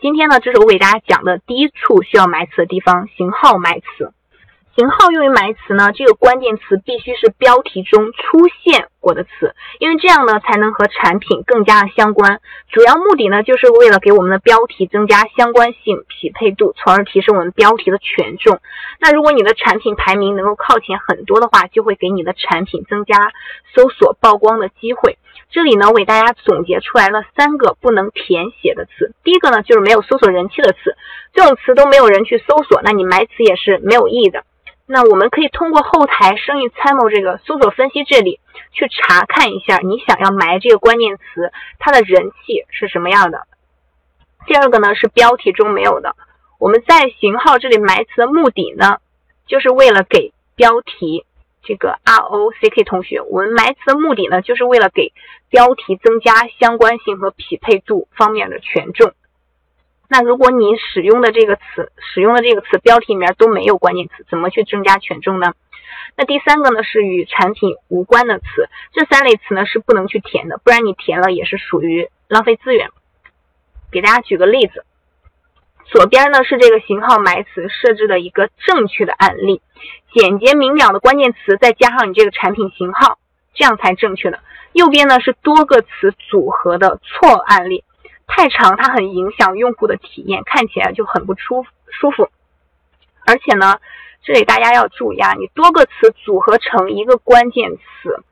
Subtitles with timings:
[0.00, 4.12] 今天呢，这是我给大家讲的第一处需要埋词的地方——型号埋词。
[4.76, 12.40] 型号用于埋词呢，这个关键词必须是标题中出现过的词，因为这样呢才能和产品更加的相关。
[12.70, 18.60] 主要目的呢，就是为了给我们的标题增加相关性、匹配度，从而提升我们标题的权重。
[19.00, 23.32] 那如果你的产品排名能够靠前很多的话，就会给你的产品增加
[23.74, 25.18] 搜索曝光的机会。
[25.50, 29.14] 这里呢，为大家总结出来了三个不能填写的词。
[29.24, 30.96] 第一个呢，就是没有搜索人气的词，
[31.32, 34.44] 这种词都没有人去搜索，那你埋词也是没有意义的。
[34.84, 38.40] 那我们可以通过后台生意参谋这个搜索分析这里
[38.72, 43.46] 去查看一下，你想要埋这个关键词，它的人气是什么样的。
[44.46, 46.16] 第二个呢是标题中没有的，
[46.58, 48.98] 我们在型号这里埋词的目的呢，
[49.46, 51.26] 就是为了给标题
[51.62, 55.12] 这个 R O C K 同学，我们埋词的目的呢，就是为了给
[55.48, 59.12] 标题增加相关性和匹配度方面的权重。
[60.08, 65.52] 那如果你使用的这个词，使用的这个词标题里面都没有关键词，怎么去增加权重呢？
[66.16, 68.44] 那第三个呢是与产品无关的词，
[68.92, 72.88] 这三类词呢是不能去填的，不然你填了也是属于浪费资源。
[73.92, 74.84] 给大家举个例子，
[75.90, 79.62] 左边呢是这个型号埋词设置的一个正确的案例，
[80.12, 83.18] 简洁明了的关键词再加上你这个产品型号，
[83.54, 84.40] 这样才正确的。
[84.72, 87.84] 右边呢是多个词组合的错案例。
[88.26, 92.28] 太长，它很影响用户的体验，看起来就很不舒舒服。
[93.24, 93.78] 而且呢，
[94.22, 98.22] 这里大家要注意啊，你多个词组合成一个关键词，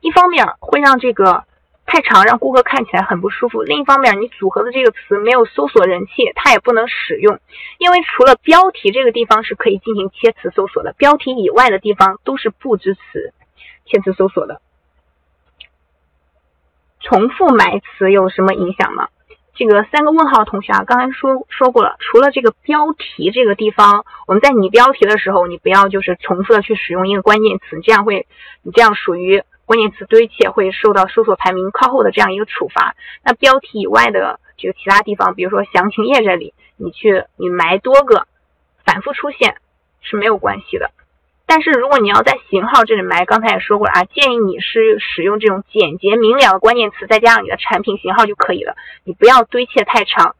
[0.00, 1.44] 一方面会让这个
[1.90, 7.40] 太长，让顾客看起来很不舒服；另一方面，你组合的这个词没有搜索人气，它也不能使用，
[7.78, 13.34] 因为除了标题这个地方是可以进行切词搜索的，标题以外的地方都是不支持
[13.86, 14.60] 切词搜索的。
[17.00, 19.08] 重复埋词有什么影响呢？
[19.56, 28.28] 这个三个问号同学啊，刚才说说过了，除了这个标题这个地方，我们在拟标题的时候，你不要就是重复的去使用一个关键词，这样会，
[28.62, 32.96] 你这样属于关键词堆砌，会受到搜索排名靠后的这样一个处罚。
[33.22, 38.26] 那标题以外的这个其他地方，比如说详情页这里，你去你埋多个，
[38.84, 39.58] 反复出现
[40.00, 40.90] 是没有关系的。
[41.46, 50.34] 但是如果你要在型号这里埋，刚才也说过了啊，建议你是使用这种简洁明了的关键词，再加上你的产品型号就可以了，你不要堆砌太长。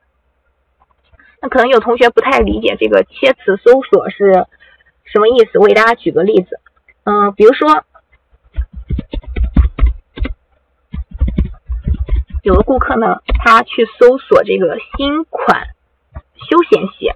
[1.41, 4.49] 那可能有同学不太理解这个切词搜索是
[5.05, 6.59] 什么意思，我给大家举个例子，
[7.05, 7.85] 嗯，比如说
[12.43, 15.69] 有的顾客呢，他去搜索这个新款
[16.37, 17.15] 休闲鞋。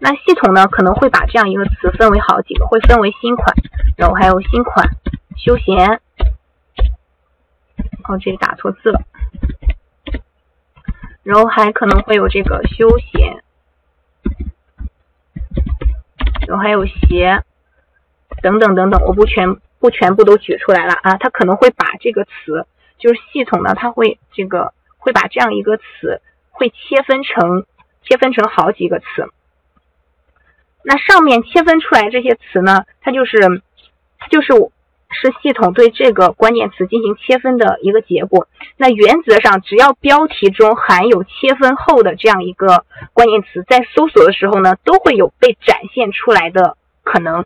[0.00, 3.54] 那系统呢可能会把这样一个词分为好几个，会分为新款，
[3.96, 4.90] 然后还有新款
[5.36, 6.00] 休闲，
[8.04, 9.00] 哦，这里打错字了，
[11.24, 13.42] 然后还可能会有这个休闲，
[16.46, 17.42] 然后还有鞋
[18.40, 22.66] 等等等等，我不全不全部都举出来了啊，它可能会把这个词，
[22.98, 26.20] 就是系统呢，它会这个会把这样一个词
[26.50, 27.66] 会切分成
[28.02, 29.06] 切分成好几个词。
[30.82, 33.62] 那上面切分出来这些词呢，它就是，
[34.18, 34.52] 它就是
[35.10, 38.48] 是系统对这个关键词进行切分的一个结果。
[38.76, 47.44] 那原则上，只要标题中含有切分后的这样一个关键词，在搜索的时候呢，都会有被展现出来的可能。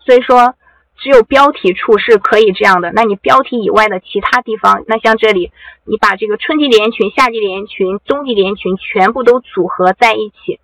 [0.00, 0.54] 所以说，
[1.02, 2.92] 只有标题处是可以这样的。
[2.92, 5.50] 那你标题以外的其他地方，那像这里，
[5.84, 10.60] 你把这个春季连衣裙、夏季连衣裙、冬季连衣裙全部都组合在一起。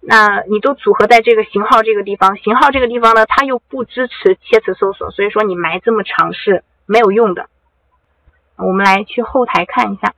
[0.00, 7.50] 那你都组合在这个型号这个地方，型号这个地方呢，它又不支持切词搜索，所以说你埋这么长是没有用的。
[8.56, 10.14] 我们来去后台看一下，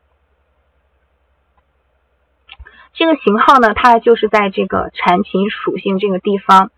[2.95, 6.71] 这个型号呢，它就是在这个产品属性这个地方。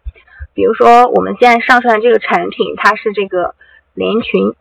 [0.55, 3.55] 比如说我们现在上传的这个产品，它是这个
[3.95, 4.55] 连群，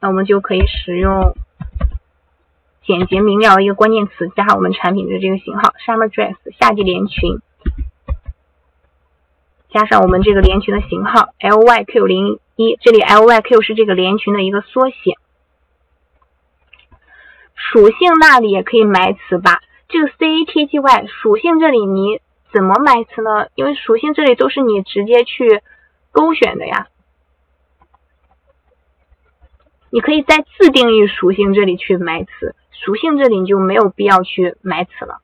[0.00, 1.34] 那我们就可以使用。
[2.84, 7.38] 简洁明了的一个关键词，加上我们产品的这个型号 summer dress 夏季连裙，
[9.70, 15.16] 加上我们这个连裙的型号 lyq 零一，这里 lyq 是这个连裙的一个缩写。
[17.54, 19.60] 属性那里也可以埋词吧？
[19.88, 22.20] 这个 catgy 属性这里你
[22.52, 23.48] 怎么买词呢？
[23.54, 25.62] 因为属性这里都是你直接去
[26.10, 26.88] 勾选的呀。
[29.90, 35.20] 你可以在自定义属性这里去买词，属性这里就没有必要去买词了。